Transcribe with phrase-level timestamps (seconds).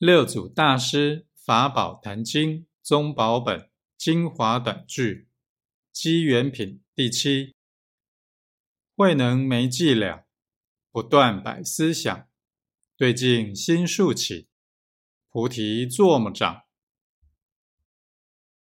[0.00, 5.28] 六祖大师法宝坛经宗宝本精华短句
[5.92, 7.54] 机缘品第七，
[8.96, 10.24] 慧能没伎俩，
[10.90, 12.26] 不断百思想，
[12.96, 14.48] 对镜心竖起，
[15.28, 16.62] 菩提坐么长？